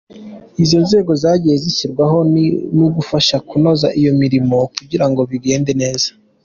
Izo 0.63 0.77
nzego 0.85 1.11
zagiye 1.23 1.55
zishyirwaho 1.63 2.17
ni 2.33 2.45
ugufasha 2.87 3.35
kunoza 3.47 3.87
iyo 3.99 4.11
mirimo 4.21 4.57
kugira 4.75 5.05
ngo 5.09 5.21
bigende 5.31 5.71
neza. 5.81 6.09